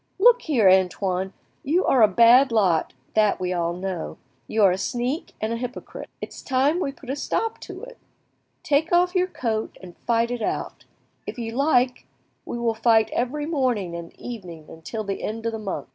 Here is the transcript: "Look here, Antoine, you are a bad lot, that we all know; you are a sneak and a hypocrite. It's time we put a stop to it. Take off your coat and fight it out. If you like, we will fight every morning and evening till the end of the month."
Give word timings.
"Look 0.17 0.41
here, 0.41 0.67
Antoine, 0.67 1.31
you 1.63 1.85
are 1.85 2.01
a 2.01 2.07
bad 2.07 2.51
lot, 2.51 2.93
that 3.13 3.39
we 3.39 3.53
all 3.53 3.73
know; 3.73 4.17
you 4.47 4.63
are 4.63 4.71
a 4.71 4.77
sneak 4.79 5.35
and 5.39 5.53
a 5.53 5.57
hypocrite. 5.57 6.09
It's 6.21 6.41
time 6.41 6.79
we 6.79 6.91
put 6.91 7.11
a 7.11 7.15
stop 7.15 7.59
to 7.59 7.83
it. 7.83 7.99
Take 8.63 8.91
off 8.91 9.13
your 9.13 9.27
coat 9.27 9.77
and 9.79 9.95
fight 9.95 10.31
it 10.31 10.41
out. 10.41 10.85
If 11.27 11.37
you 11.37 11.51
like, 11.51 12.07
we 12.45 12.57
will 12.57 12.73
fight 12.73 13.11
every 13.13 13.45
morning 13.45 13.95
and 13.95 14.11
evening 14.19 14.81
till 14.83 15.03
the 15.03 15.21
end 15.21 15.45
of 15.45 15.51
the 15.51 15.59
month." 15.59 15.89